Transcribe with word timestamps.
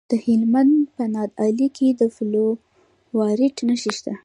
د 0.09 0.11
هلمند 0.25 0.73
په 0.95 1.03
نادعلي 1.13 1.67
کې 1.77 1.87
د 1.99 2.01
فلورایټ 2.15 3.55
نښې 3.67 3.91
شته. 3.97 4.13